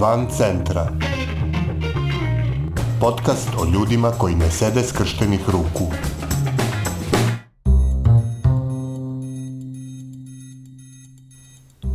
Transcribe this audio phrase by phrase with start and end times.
[0.00, 0.88] Van centra.
[3.00, 5.92] Podcast o ljudima koji ne sede skrštenih ruku.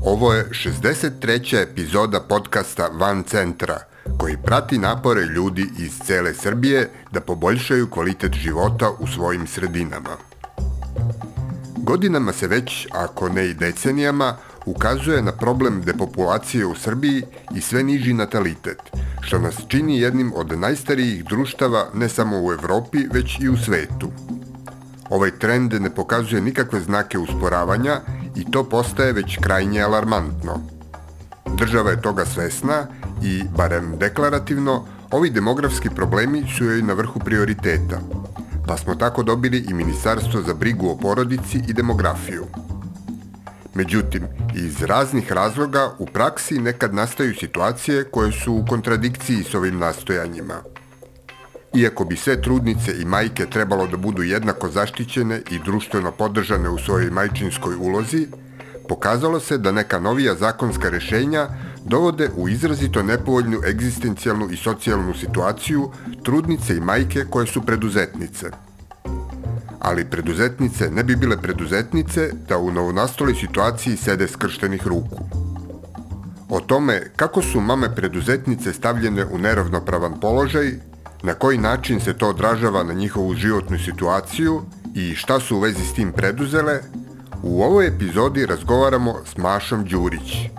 [0.06, 1.62] Ovo je 63.
[1.62, 3.80] epizoda podcasta Van centra,
[4.18, 10.18] koji prati napore ljudi iz cele Srbije da poboljšaju kvalitet života u svojim sredinama.
[11.78, 17.24] Godinama se već, ako ne i decenijama, ukazuje na problem depopulacije u Srbiji
[17.56, 18.82] i sve niži natalitet,
[19.22, 24.12] što nas čini jednim od najstarijih društava ne samo u Evropi, već i u svetu.
[25.10, 28.02] Ovaj trend ne pokazuje nikakve znake usporavanja
[28.36, 30.60] i to postaje već krajnje alarmantno.
[31.58, 32.88] Država je toga svesna
[33.24, 38.00] i, barem deklarativno, ovi demografski problemi su joj na vrhu prioriteta,
[38.68, 42.46] pa smo tako dobili i Ministarstvo za brigu o porodici i demografiju–
[43.76, 44.24] Međutim,
[44.56, 50.54] iz raznih razloga u praksi nekad nastaju situacije koje su u kontradikciji s ovim nastojanjima.
[51.78, 56.78] Iako bi sve trudnice i majke trebalo da budu jednako zaštićene i društveno podržane u
[56.78, 58.28] svojoj majčinskoj ulozi,
[58.90, 61.48] pokazalo se da neka novija zakonska rešenja
[61.86, 65.92] dovode u izrazito nepovoljnu egzistencijalnu i socijalnu situaciju
[66.24, 68.52] trudnice i majke koje su preduzetnice–
[69.86, 75.20] ali preduzetnice ne bi bile preduzetnice da u novonastoloj situaciji sede skrštenih ruku.
[76.50, 80.72] O tome kako su mame preduzetnice stavljene u neravnopravan položaj,
[81.24, 84.62] na koji način se to odražava na njihovu životnu situaciju
[84.96, 86.80] i šta su u vezi s tim preduzele,
[87.44, 90.50] u ovoj epizodi razgovaramo s Mašom Đurić,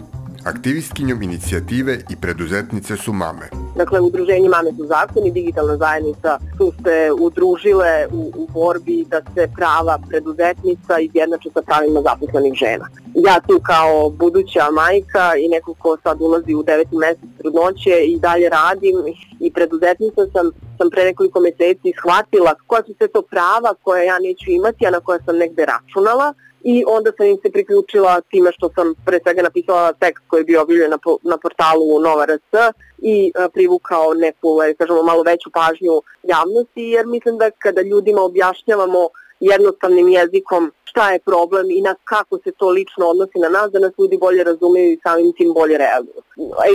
[0.46, 3.46] aktivistkinjom inicijative i preduzetnice su mame.
[3.76, 9.20] Dakle, udruženje Mame su zakon i digitalna zajednica su se udružile u, u borbi da
[9.34, 12.86] se prava preduzetnica izjednače sa pravima zaposlenih žena.
[13.14, 18.18] Ja tu kao buduća majka i neko ko sad ulazi u deveti mesec trudnoće i
[18.18, 18.96] dalje radim
[19.40, 24.18] i preduzetnica sam, sam pre nekoliko meseci shvatila koja su sve to prava koje ja
[24.18, 26.34] neću imati, a na koja sam negde računala
[26.72, 30.44] i onda sam im se priključila time što sam pre svega napisala tekst koji je
[30.44, 32.50] bio objavljen na, na portalu Nova RS
[32.98, 39.08] i a, privukao neku, kažemo, malo veću pažnju javnosti, jer mislim da kada ljudima objašnjavamo
[39.40, 43.78] jednostavnim jezikom šta je problem i na kako se to lično odnosi na nas, da
[43.78, 46.20] nas ljudi bolje razumeju i samim tim bolje reaguju.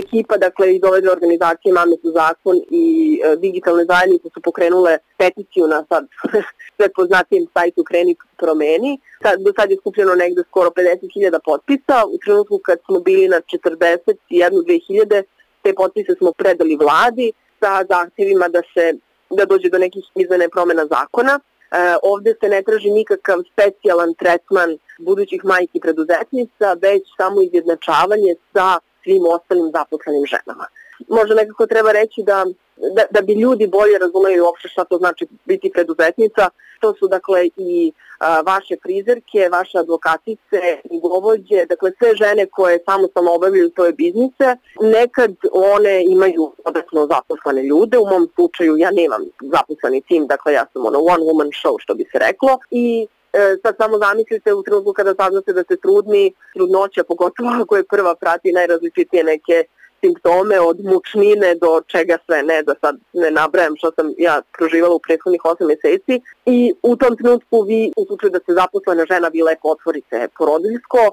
[0.00, 2.84] Ekipa, dakle, iz ove organizacije Mame su zakon i
[3.24, 6.06] e, digitalne zajednice su pokrenule peticiju na sad
[6.76, 9.00] sve poznatijem sajtu Kreni promeni.
[9.22, 11.96] Sad, do sad je skupljeno negde skoro 50.000 potpisa.
[12.14, 15.22] U trenutku kad smo bili na 41.000,
[15.62, 18.94] te potpise smo predali vladi sa zahtjevima da se
[19.30, 21.40] da dođe do nekih izmene promena zakona.
[21.72, 28.78] E, ovde se ne traži nikakav specijalan tretman budućih majki preduzetnica, već samo izjednačavanje sa
[29.02, 30.66] svim ostalim zaposlenim ženama.
[31.08, 32.46] Možda nekako treba reći da,
[32.76, 36.48] da, da bi ljudi bolje razumeli uopšte šta to znači biti preduzetnica,
[36.80, 40.60] to su dakle i a, vaše frizerke, vaše advokatice,
[41.02, 47.98] govođe, dakle sve žene koje samostalno obavljaju svoje biznise, nekad one imaju odnosno zaposlene ljude,
[47.98, 51.94] u mom slučaju ja nemam zaposleni tim, dakle ja sam ono one woman show što
[51.94, 52.58] bi se reklo.
[52.70, 57.76] I E, sad samo zamislite u trenutku kada saznate da se trudni, trudnoća, pogotovo ako
[57.76, 59.64] je prva prati najrazličitije neke
[60.04, 64.94] simptome od mučnine do čega sve ne, da sad ne nabrajam što sam ja proživala
[64.94, 66.14] u prethodnih 8 meseci
[66.46, 71.02] i u tom trenutku vi u slučaju da se zaposlena žena vi lepo otvorite porodiljsko,
[71.06, 71.10] e,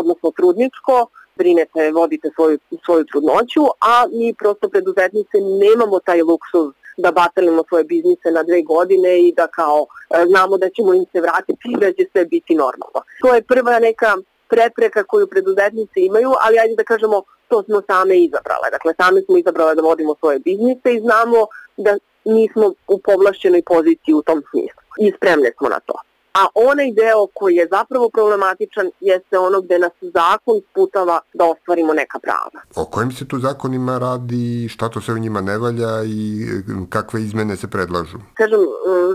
[0.00, 7.12] odnosno trudničko, brinete, vodite svoju, svoju trudnoću, a mi prosto preduzetnice nemamo taj luksuz da
[7.12, 11.20] batalimo svoje biznise na dve godine i da kao e, znamo da ćemo im se
[11.20, 13.00] vratiti i da će sve biti normalno.
[13.22, 14.10] To je prva neka
[14.48, 18.66] prepreka koju preduzetnice imaju, ali ajde da kažemo to smo same izabrale.
[18.70, 21.46] Dakle, same smo izabrale da vodimo svoje biznise i znamo
[21.76, 21.92] da
[22.24, 25.94] nismo u povlašćenoj poziciji u tom smislu i spremne smo na to.
[26.34, 31.94] A onaj deo koji je zapravo problematičan jeste ono gde nas zakon sputava da ostvarimo
[31.94, 32.60] neka prava.
[32.76, 36.46] O kojim se tu zakonima radi, šta to sve u njima ne valja i
[36.88, 38.18] kakve izmene se predlažu?
[38.34, 38.60] Kažem,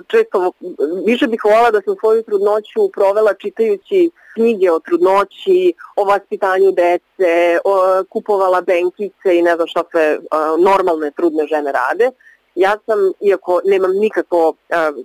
[0.08, 0.52] često,
[1.06, 7.60] više bih volala da sam svoju trudnoću provela čitajući knjige o trudnoći, o vaspitanju dece,
[7.64, 10.20] o, kupovala benkice i ne znam šta sve
[10.60, 12.12] normalne trudne žene rade.
[12.56, 14.54] Ja sam, iako nemam nikako,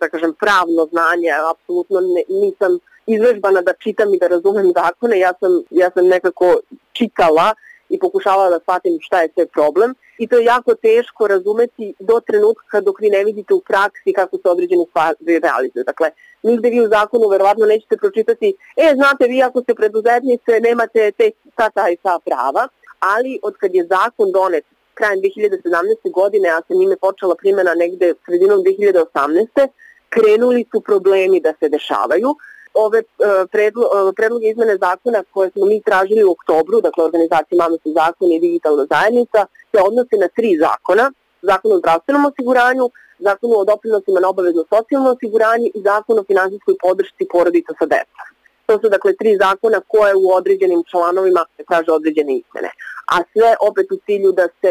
[0.01, 5.33] da kažem, pravno znanje, apsolutno ne, nisam izvežbana da čitam i da razumem zakone, ja
[5.41, 6.55] sam, ja sam nekako
[6.93, 7.55] čitala
[7.89, 12.21] i pokušavala da shvatim šta je sve problem i to je jako teško razumeti do
[12.21, 15.85] trenutka dok vi ne vidite u praksi kako se određene stvari realizuju.
[15.85, 16.11] Dakle,
[16.43, 21.31] nigde vi u zakonu verovatno nećete pročitati, e, znate, vi ako ste preduzetnice, nemate te,
[21.55, 22.69] ta, ta i ta prava,
[23.01, 24.65] ali od kad je zakon donet
[25.01, 26.13] krajem 2017.
[26.21, 29.69] godine, a sa njime počela primjena negde sredinom 2018.
[30.15, 32.31] krenuli su problemi da se dešavaju.
[32.75, 33.05] Ove e,
[33.53, 37.91] predlo, e, predloge izmene zakona koje smo mi tražili u oktobru, dakle organizacija Mama se
[38.01, 41.13] zakon i digitalna zajednica, se odnose na tri zakona.
[41.43, 46.75] Zakon o zdravstvenom osiguranju, zakon o doprinosima na obavezno socijalno osiguranje i zakon o finansijskoj
[46.85, 48.27] podršci porodica sa decom.
[48.67, 52.71] To su dakle tri zakona koje u određenim članovima kaže određene izmene.
[53.15, 54.71] A sve opet u cilju da se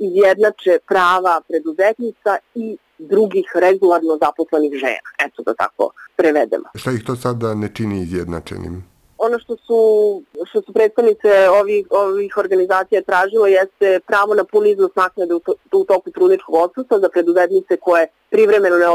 [0.00, 5.08] izjednače prava preduzetnica i drugih regularno zaposlenih žena.
[5.24, 6.64] Eto da tako prevedemo.
[6.74, 8.84] Šta ih to sada ne čini izjednačenim?
[9.18, 9.80] Ono što su,
[10.48, 11.28] što su predstavnice
[11.60, 16.54] ovih, ovih organizacija tražilo jeste pravo na pun iznos naknade u, to, u toku trudničkog
[16.54, 18.86] odsustva za preduzetnice koje privremeno ne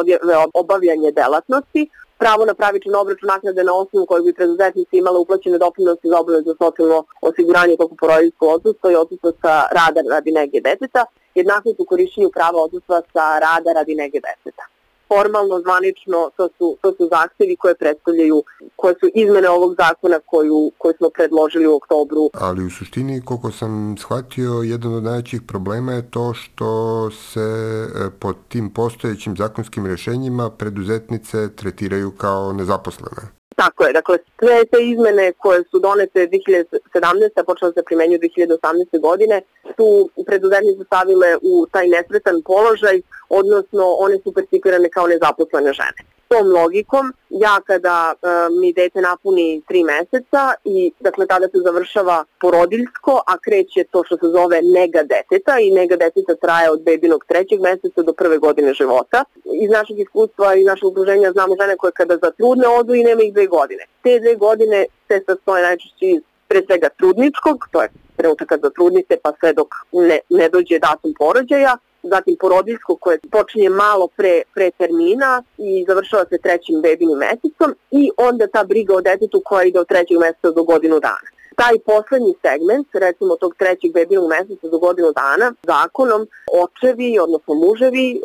[0.54, 6.08] obavljanje delatnosti, pravo na pravičan obračun naknade na osnovu kojeg bi preduzetnici imala uplaćene doprinose
[6.08, 11.80] za obavezno socijalno osiguranje toku porodiljskog odsustva i odsustva sa rada radi nege deteta, jednakost
[11.80, 14.75] u korišćenju prava odsustva sa rada radi nege deteta
[15.08, 18.44] formalno, zvanično, to su, to su zahtevi koje predstavljaju,
[18.76, 22.30] koje su izmene ovog zakona koju, koju smo predložili u oktobru.
[22.34, 26.70] Ali u suštini, koliko sam shvatio, jedan od najvećih problema je to što
[27.12, 33.45] se e, pod tim postojećim zakonskim rešenjima preduzetnice tretiraju kao nezaposlene.
[33.56, 37.30] Tako je, dakle sve te izmene koje su donete 2017.
[37.36, 39.02] a počela se primenju 2018.
[39.02, 39.42] godine
[39.76, 46.52] su preduzetnice stavile u taj nesretan položaj, odnosno one su percipirane kao nezaposlene žene tom
[46.52, 48.28] logikom, ja kada e,
[48.60, 54.18] mi dete napuni tri meseca i dakle tada se završava porodiljsko, a kreće to što
[54.18, 58.74] se zove nega deteta i nega deteta traje od bebinog trećeg meseca do prve godine
[58.74, 59.24] života.
[59.64, 63.34] Iz našeg iskustva i našeg okruženja znamo žene koje kada zatrudne odu i nema ih
[63.34, 63.84] dve godine.
[64.04, 69.18] Te dve godine se sastoje najčešće iz pre svega trudničkog, to je trenutak kad zatrudnite
[69.24, 71.78] pa sve dok ne, ne dođe datum porođaja,
[72.10, 78.12] zatim porodiljsko koje počinje malo pre, pre termina i završava se trećim bebinim mesecom i
[78.18, 81.30] onda ta briga o detetu koja ide od trećeg meseca do godinu dana.
[81.56, 86.28] Taj poslednji segment, recimo tog trećeg bebinog meseca do godinu dana, zakonom
[86.64, 88.20] očevi, odnosno muževi e,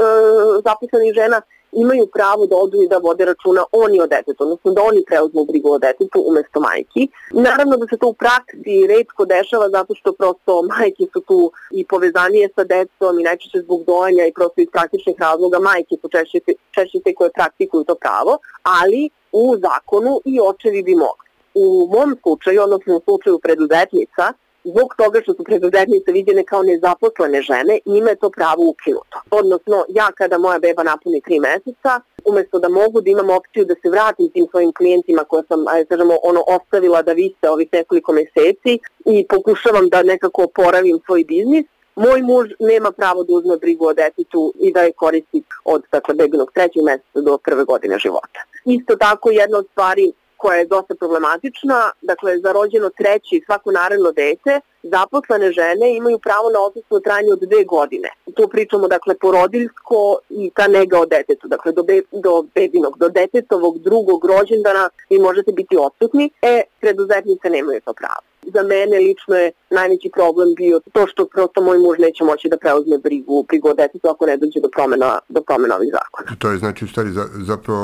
[0.64, 1.42] zaposlenih žena
[1.72, 5.44] imaju pravo da odu i da vode računa oni o detetu, odnosno da oni preuzmu
[5.44, 7.08] brigu o detetu umesto majki.
[7.30, 11.84] Naravno da se to u praksi redko dešava zato što prosto majke su tu i
[11.84, 16.38] povezanije sa decom i najčešće zbog dojanja i prosto iz praktičnih razloga majke su češće,
[16.70, 21.26] češće te koje praktikuju to pravo, ali u zakonu i očevi bi mogli.
[21.54, 24.32] U mom slučaju, odnosno u slučaju preduzetnica,
[24.64, 29.16] zbog toga što su preduzetnice viđene kao nezaposlene žene, njima je to pravo ukinuto.
[29.30, 33.74] Odnosno, ja kada moja beba napuni tri meseca, umesto da mogu da imam opciju da
[33.82, 38.12] se vratim tim svojim klijentima koje sam, ajde kažemo, ono, ostavila da vise ovih nekoliko
[38.12, 41.66] meseci i pokušavam da nekako oporavim svoj biznis,
[41.96, 46.14] moj muž nema pravo da uzme brigu o detetu i da je koristi od dakle,
[46.14, 48.40] bebinog trećeg meseca do prve godine života.
[48.64, 53.70] Isto tako jedna od stvari koja je dosta problematična, dakle za rođeno treće i svako
[53.70, 58.08] naredno dete, zaposlene žene imaju pravo na odsustvo trajanje od dve godine.
[58.36, 63.08] Tu pričamo dakle porodiljsko i ta nega o detetu, dakle do, be, do bebinog, do
[63.08, 69.34] detetovog drugog rođendana vi možete biti odsutni, e preduzetnice nemaju to pravo za mene lično
[69.34, 73.68] je najveći problem bio to što prosto moj muž neće moći da preuzme brigu, brigu
[73.68, 76.36] o detetu ako ne dođe do promena, do promena ovih zakona.
[76.38, 77.80] To je znači u stvari za, zapravo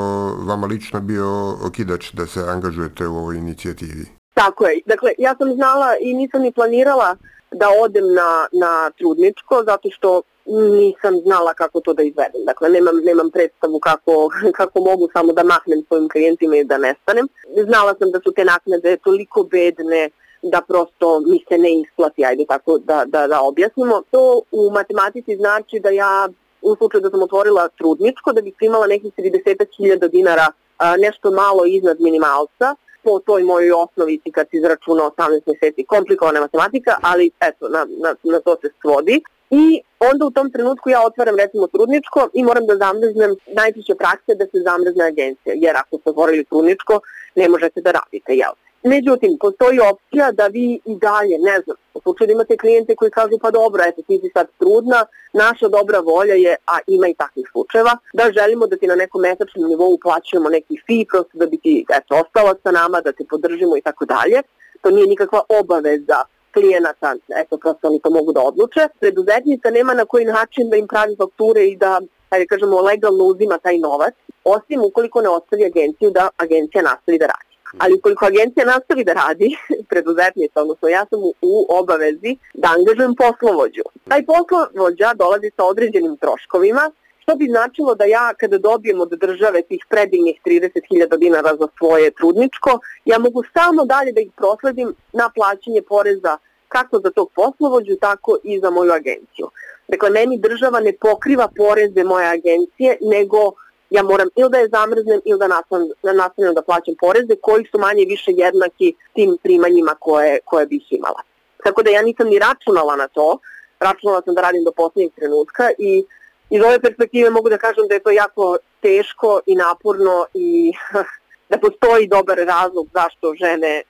[0.47, 4.05] vama lično bio okidač da se angažujete u ovoj inicijativi.
[4.33, 4.81] Tako je.
[4.85, 7.15] Dakle, ja sam znala i nisam ni planirala
[7.51, 12.41] da odem na, na trudničko zato što nisam znala kako to da izvedem.
[12.45, 17.27] Dakle, nemam, nemam predstavu kako, kako mogu samo da mahnem svojim klijentima i da nestanem.
[17.67, 20.09] Znala sam da su te naknade toliko bedne,
[20.49, 24.01] da prosto mi se ne isplati, ajde tako da, da, da objasnimo.
[24.11, 26.29] To u matematici znači da ja
[26.61, 31.65] u slučaju da sam otvorila trudničko, da bih primala nekih 30.000 dinara, a, nešto malo
[31.65, 37.69] iznad minimalca, po toj mojoj osnovici kad se izračuna 18 meseci komplikovana matematika, ali eto,
[37.69, 39.21] na, na, na to se svodi.
[39.49, 44.35] I onda u tom trenutku ja otvaram recimo trudničko i moram da zamrznem najčešće prakse
[44.35, 46.99] da se zamrzne agencija, jer ako ste otvorili trudničko
[47.35, 48.53] ne možete da radite, jel?
[48.83, 53.11] Međutim, postoji opcija da vi i dalje, ne znam, u slučaju da imate klijente koji
[53.11, 57.13] kažu pa dobro, eto ti si sad trudna, naša dobra volja je, a ima i
[57.13, 61.45] takvih slučajeva, da želimo da ti na nekom mesečnom nivou uplaćujemo neki fee, prosto da
[61.45, 64.41] bi ti eto, ostala sa nama, da te podržimo i tako dalje.
[64.81, 66.19] To nije nikakva obaveza
[66.53, 68.87] klijenata, eto prosto oni to mogu da odluče.
[68.99, 73.57] Preduzetnica nema na koji način da im pravi fakture i da, ajde kažemo, legalno uzima
[73.57, 77.46] taj novac, osim ukoliko ne ostavi agenciju da agencija nastavi da radi
[77.77, 79.49] Ali ukoliko agencija nastavi da radi,
[79.89, 83.83] preduzetnica, odnosno ja sam u obavezi da angažujem poslovođu.
[84.09, 89.61] Taj poslovođa dolazi sa određenim troškovima, što bi značilo da ja kada dobijem od države
[89.61, 95.29] tih predivnih 30.000 dinara za svoje trudničko, ja mogu stalno dalje da ih prosledim na
[95.35, 99.47] plaćanje poreza kako za tog poslovođu, tako i za moju agenciju.
[99.87, 103.51] Dakle, meni država ne pokriva poreze moje agencije, nego
[103.89, 107.65] ja moram ili da je zamrznem ili da nastavim, da nastavim da plaćam poreze koji
[107.71, 111.21] su manje više jednaki tim primanjima koje, koje bih imala.
[111.63, 113.39] Tako da ja nisam ni računala na to,
[113.79, 116.05] računala sam da radim do poslednjeg trenutka i
[116.49, 120.73] iz ove perspektive mogu da kažem da je to jako teško i naporno i
[121.49, 123.83] da postoji dobar razlog zašto žene e,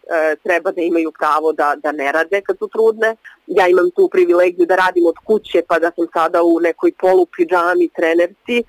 [0.43, 3.15] treba da imaju pravo da, da ne rade kad su trudne.
[3.47, 7.25] Ja imam tu privilegiju da radim od kuće pa da sam sada u nekoj polu
[7.25, 8.57] pidžami trenerci.
[8.59, 8.63] E,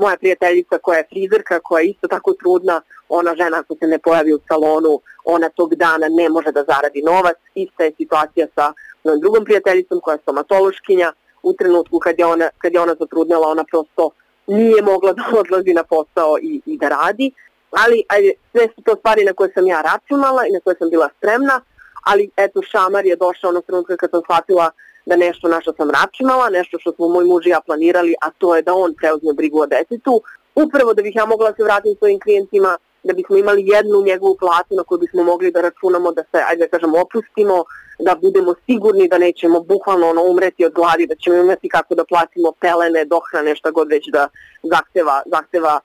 [0.00, 3.98] moja prijateljica koja je frizerka, koja je isto tako trudna, ona žena ako se ne
[3.98, 7.36] pojavi u salonu, ona tog dana ne može da zaradi novac.
[7.54, 8.72] Ista je situacija sa
[9.20, 11.12] drugom prijateljicom koja je stomatološkinja.
[11.42, 14.10] U trenutku kad je ona, kad je ona zatrudnela, ona prosto
[14.46, 17.32] nije mogla da odlazi na posao i, i da radi
[17.72, 20.90] ali ajde, sve su to stvari na koje sam ja računala i na koje sam
[20.90, 21.60] bila spremna,
[22.04, 24.70] ali eto šamar je došao onog trenutka kad sam shvatila
[25.06, 28.30] da nešto na što sam računala, nešto što smo moj muž i ja planirali, a
[28.38, 30.22] to je da on preuzme brigu o detetu,
[30.54, 34.36] upravo da bih ja mogla da se vratiti svojim klijentima, da bismo imali jednu njegovu
[34.40, 37.64] platu na koju bismo mogli da računamo, da se, ajde da kažem, opustimo,
[37.98, 42.04] da budemo sigurni da nećemo bukvalno ono umreti od gladi, da ćemo imati kako da
[42.04, 44.28] platimo pelene, dohrane, šta god već da
[44.62, 45.80] zahteva, zahteva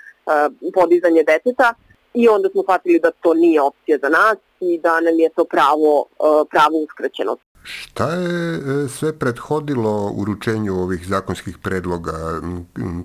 [0.74, 1.74] podizanje deteta
[2.14, 5.46] i onda smo shvatili da to nije opcija za nas i da nam je to
[5.46, 6.06] pravo,
[6.50, 7.38] pravo uskraćeno.
[7.70, 12.12] Šta je e, sve prethodilo uručenju ovih zakonskih predloga?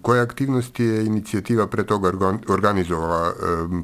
[0.03, 2.13] Koje aktivnosti je inicijativa pre toga
[2.49, 3.27] organizovala?
[3.27, 3.33] E,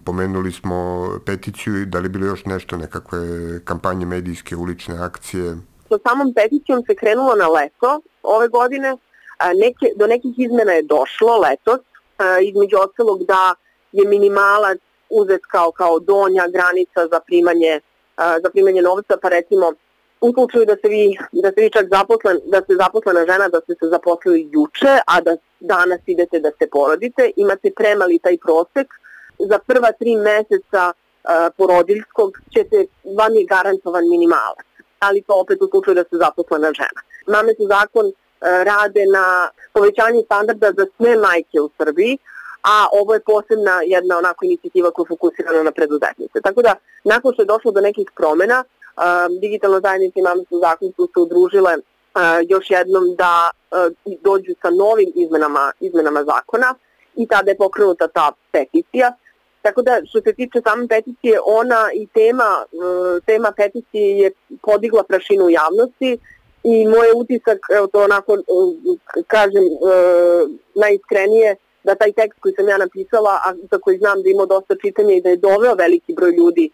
[0.04, 3.18] pomenuli smo peticiju da li bilo još nešto, nekakve
[3.64, 5.56] kampanje medijske, ulične akcije?
[5.88, 8.96] Sa samom peticijom se krenulo na leto ove godine.
[9.54, 11.80] Neke, do nekih izmena je došlo letos,
[12.42, 13.54] između ostalog da
[13.92, 14.78] je minimalac
[15.10, 17.80] uzet kao, kao donja granica za primanje,
[18.42, 19.72] za primanje novca, pa recimo
[20.20, 23.60] u slučaju da se vi, da se vi čak zaposlen, da ste zaposlena žena, da
[23.60, 28.88] ste se zaposlili juče, a da danas idete da se porodite, imate premali taj prosek,
[29.38, 32.86] za prva tri meseca uh, porodiljskog ćete,
[33.18, 34.66] vam je garantovan minimalac,
[34.98, 37.00] ali to opet u slučaju da ste zaposlena žena.
[37.26, 42.18] Mame su zakon rade na povećanju standarda za sve majke u Srbiji,
[42.62, 46.40] a ovo je posebna jedna onako inicijativa koja je fokusirana na preduzetnice.
[46.42, 48.64] Tako da, nakon što je došlo do nekih promena,
[49.40, 51.76] digitalna zajednica i mame su zakon su se udružile
[52.48, 53.50] još jednom da
[54.20, 56.74] dođu sa novim izmenama, izmenama zakona
[57.16, 59.12] i tada je pokrenuta ta peticija.
[59.62, 62.64] Tako da, što se tiče same peticije, ona i tema,
[63.26, 64.30] tema peticije je
[64.62, 66.18] podigla prašinu u javnosti
[66.64, 68.38] i moj utisak, evo to onako
[69.26, 69.64] kažem
[70.74, 74.74] najiskrenije, da taj tekst koji sam ja napisala, a za koji znam da ima dosta
[74.82, 76.70] čitanja i da je doveo veliki broj ljudi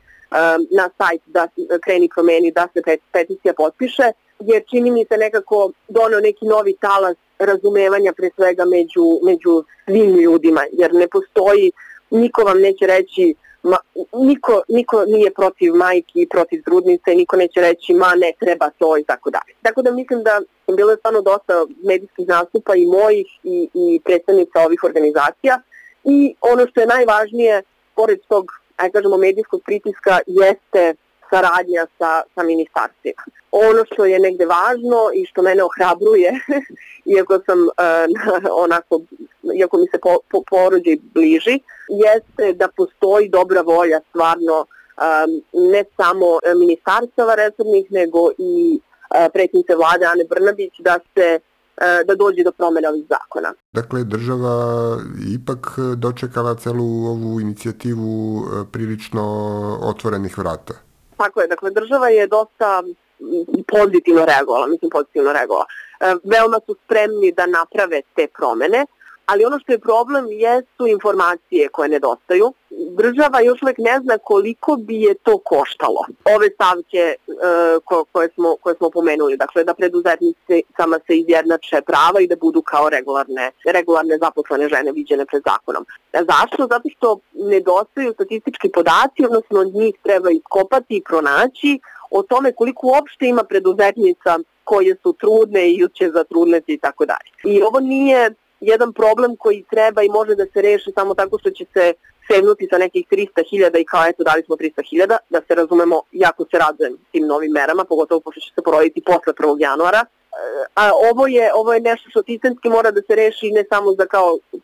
[0.70, 1.48] na sajt da
[1.84, 7.16] kreni promeni, da se peticija potpiše, jer čini mi se nekako doneo neki novi talas
[7.38, 11.72] razumevanja pre svega među, među svim ljudima, jer ne postoji,
[12.10, 13.34] niko vam neće reći
[13.64, 13.78] ma,
[14.12, 18.98] niko, niko nije protiv majki i protiv trudnice, niko neće reći ma ne treba to
[18.98, 19.52] i tako dalje.
[19.62, 20.40] Tako da mislim da
[20.76, 25.60] bilo je stvarno dosta medijskih nastupa i mojih i, i predstavnica ovih organizacija
[26.04, 27.62] i ono što je najvažnije,
[27.94, 28.44] pored tog,
[28.76, 30.94] aj kažemo, medijskog pritiska, jeste
[31.30, 33.22] saradnja sa, sa ministarstvima.
[33.50, 36.32] Ono što je negde važno i što mene ohrabruje,
[37.16, 37.72] iako sam uh,
[38.64, 39.00] onako,
[39.58, 45.30] iako mi se po, po, porođaj bliži, jeste da postoji dobra volja stvarno um,
[45.72, 51.40] ne samo ministarstava resornih, nego i uh, predsjednice vlade Ane Brnabić da se
[52.06, 53.54] da dođe do promene ovih zakona.
[53.72, 54.54] Dakle, država
[55.34, 59.22] ipak dočekala celu ovu inicijativu prilično
[59.82, 60.74] otvorenih vrata.
[61.16, 62.82] Tako je, dakle država je dosta
[63.66, 65.66] pozitivno reagovala, mislim pozitivno reagovala.
[66.00, 68.86] E, veoma su spremni da naprave te promene,
[69.26, 72.52] ali ono što je problem jesu informacije koje nedostaju.
[72.70, 76.00] Država još uvek ne zna koliko bi je to koštalo.
[76.36, 82.20] Ove stavke uh, koje, smo, koje smo pomenuli, dakle da preduzetnici sama se izjednače prava
[82.20, 85.86] i da budu kao regularne, regularne zaposlene žene viđene pred zakonom.
[86.12, 86.66] Zašto?
[86.70, 93.26] Zato što nedostaju statistički podaci, odnosno njih treba iskopati i pronaći o tome koliko uopšte
[93.26, 97.28] ima preduzetnica koje su trudne i juče za trudneci i tako dalje.
[97.44, 98.30] I ovo nije
[98.66, 101.92] jedan problem koji treba i može da se reši samo tako što će se
[102.30, 106.58] sevnuti sa nekih 300.000 i kao eto dali smo 300.000, da se razumemo, jako se
[106.58, 109.56] radujem tim novim merama, pogotovo pošto će se poroditi posle 1.
[109.60, 110.04] januara,
[110.74, 114.06] a ovo je, ovo je nešto što sistemski mora da se reši ne samo za
[114.06, 114.60] kao e,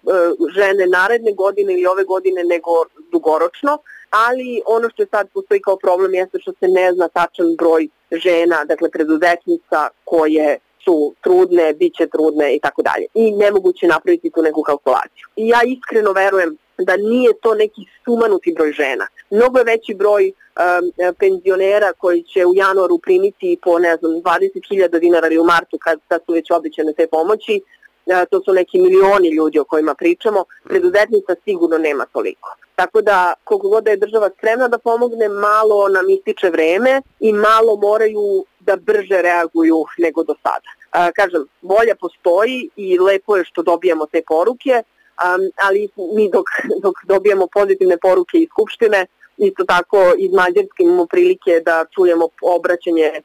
[0.54, 2.70] žene naredne godine ili ove godine, nego
[3.12, 3.78] dugoročno,
[4.10, 7.88] ali ono što je sad postoji kao problem jeste što se ne zna tačan broj
[8.12, 13.06] žena, dakle preduzetnica koje su trudne, bit će trudne i tako dalje.
[13.14, 15.26] I nemoguće napraviti tu neku kalkulaciju.
[15.36, 19.06] I ja iskreno verujem da nije to neki sumanuti broj žena.
[19.30, 24.98] Mnogo je veći broj um, penzionera koji će u januaru primiti po, ne znam, 20.000
[24.98, 27.60] dinara ili u martu kad, kad su već običane te pomoći.
[28.06, 30.44] Uh, to su neki milioni ljudi o kojima pričamo.
[30.64, 32.56] Preduzetnica sigurno nema toliko.
[32.74, 37.32] Tako da, koliko god da je država spremna da pomogne, malo nam ističe vreme i
[37.32, 40.68] malo moraju da brže reaguju nego do sada.
[40.70, 46.46] Uh, kažem, volja postoji i lepo je što dobijamo te poruke, um, ali mi dok,
[46.84, 53.10] dok dobijemo pozitivne poruke iz Skupštine, isto tako iz Mađarske imamo prilike da čujemo obraćanje
[53.16, 53.22] uh,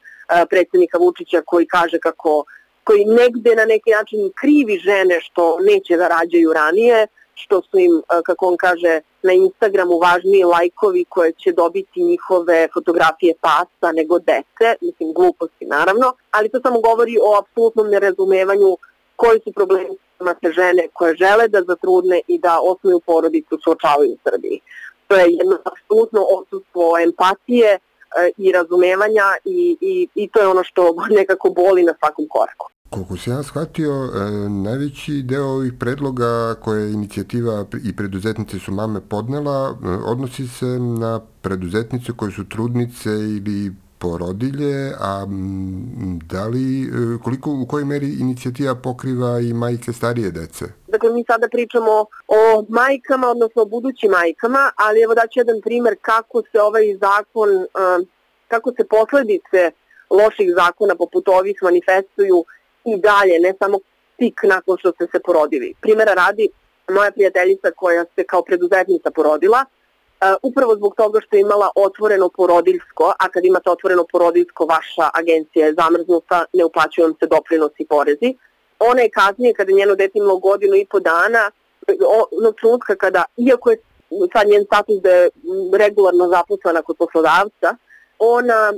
[0.50, 2.44] predsednika Vučića koji kaže kako
[2.86, 8.02] koji negde na neki način krivi žene što neće da rađaju ranije, što su im,
[8.26, 14.68] kako on kaže, na Instagramu važniji lajkovi koje će dobiti njihove fotografije pasa nego dece,
[14.80, 18.76] mislim gluposti naravno, ali to samo govori o apsolutnom nerazumevanju
[19.16, 19.96] koji su problemi
[20.42, 24.60] se žene koje žele da zatrudne i da osnuju porodicu suočavaju u Srbiji.
[25.08, 27.78] To je jedno apsolutno odsustvo empatije e,
[28.36, 32.66] i razumevanja i, i, i to je ono što nekako boli na svakom koraku.
[32.96, 39.00] Koliko se ja shvatio, e, najveći deo ovih predloga koje inicijativa i preduzetnice su mame
[39.00, 40.66] podnela e, odnosi se
[41.00, 45.26] na preduzetnice koje su trudnice ili porodilje, a
[46.32, 46.88] da li, e,
[47.24, 50.64] koliko, u kojoj meri inicijativa pokriva i majke starije dece?
[50.88, 51.92] Dakle, mi sada pričamo
[52.28, 57.48] o majkama, odnosno o budućim majkama, ali evo daću jedan primer kako se ovaj zakon,
[58.48, 59.70] kako se posledice
[60.10, 62.44] loših zakona poput ovih manifestuju
[62.86, 63.78] i dalje, ne samo
[64.16, 65.74] tik nakon što ste se porodili.
[65.80, 66.48] Primera radi,
[66.88, 69.64] moja prijateljica koja se kao preduzetnica porodila,
[70.20, 75.10] Uh, upravo zbog toga što je imala otvoreno porodiljsko, a kad imate otvoreno porodiljsko, vaša
[75.14, 78.34] agencija je zamrznuta, ne uplaćuju vam se doprinosi i porezi.
[78.78, 81.50] Ona je kasnije, kada je njeno dete imalo godinu i po dana,
[82.40, 83.78] onog trenutka kada, iako je
[84.32, 85.30] sad njen status da je
[85.78, 87.76] regularno zaposlena kod poslodavca,
[88.18, 88.72] ona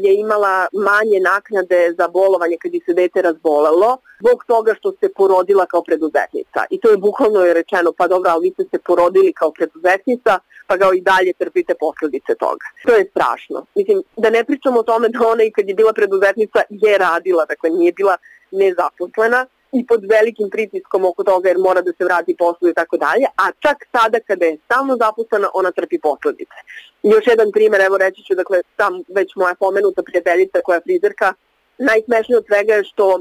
[0.00, 5.66] je imala manje naknade za bolovanje kad se dete razbolelo, zbog toga što se porodila
[5.66, 6.60] kao preduzetnica.
[6.70, 10.38] I to je bukvalno je rečeno, pa dobro, ali vi ste se porodili kao preduzetnica,
[10.66, 12.66] pa kao i dalje trpite posledice toga.
[12.86, 13.66] To je strašno.
[13.74, 17.44] Mislim, da ne pričamo o tome da ona i kad je bila preduzetnica je radila,
[17.44, 18.16] dakle nije bila
[18.50, 22.96] nezaposlena, i pod velikim pritiskom oko toga jer mora da se vrati poslu i tako
[22.96, 26.58] dalje, a čak sada kada je stalno zaposlena, ona trpi posledice.
[27.02, 31.34] Još jedan primer, evo reći ću, dakle, tam već moja pomenuta prijateljica koja je frizerka,
[31.78, 33.20] najsmešnije od svega je što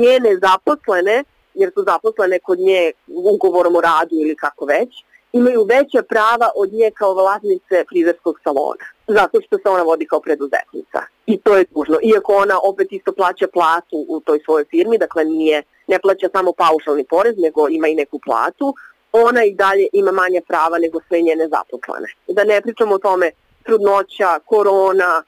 [0.00, 5.04] njene zaposlene, jer su zaposlene kod nje ugovorom o radu ili kako već,
[5.38, 10.20] imaju veća prava od nje kao vlasnice frizerskog salona, zato što se ona vodi kao
[10.20, 11.00] preduzetnica.
[11.26, 11.98] I to je tužno.
[12.02, 16.52] Iako ona opet isto plaća platu u toj svojoj firmi, dakle nije, ne plaća samo
[16.52, 18.74] paušalni porez, nego ima i neku platu,
[19.12, 22.08] ona i dalje ima manje prava nego sve njene zaposlene.
[22.28, 23.30] Da ne pričamo o tome
[23.64, 25.22] trudnoća, korona,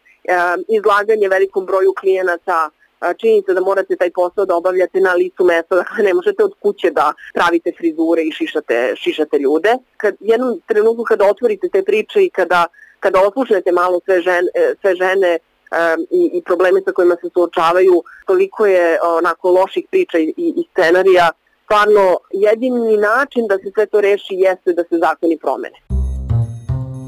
[0.69, 2.71] izlaganje velikom broju klijenata,
[3.19, 6.91] činjenica da morate taj posao da obavljate na licu mesta, dakle ne možete od kuće
[6.91, 9.77] da pravite frizure i šišate, šišate ljude.
[9.97, 12.67] Kad jednom trenutku kada otvorite te priče i kada,
[13.01, 14.49] kada oslušnete malo sve žene,
[14.81, 20.19] sve žene um, i, i probleme sa kojima se suočavaju, koliko je onako loših priča
[20.19, 21.31] i, i scenarija,
[21.65, 25.79] stvarno jedini način da se sve to reši jeste da se zakoni promene.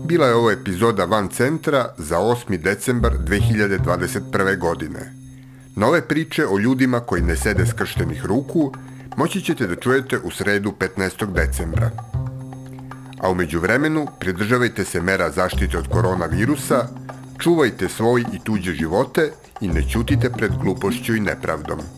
[0.09, 2.62] Bila je ovo epizoda Van Centra za 8.
[2.62, 4.59] decembar 2021.
[4.59, 5.17] godine.
[5.78, 8.72] Nove priče o ljudima koji ne sede skrštenih ruku
[9.16, 11.32] moći ćete da čujete u sredu 15.
[11.32, 11.90] decembra.
[13.20, 16.88] A umeđu vremenu pridržavajte se mera zaštite od koronavirusa,
[17.38, 21.97] čuvajte svoj i tuđe živote i ne ćutite pred glupošću i nepravdom.